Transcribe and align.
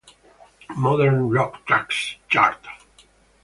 Modern 0.75 1.29
Rock 1.29 1.63
Tracks 1.67 2.15
chart". 2.27 2.65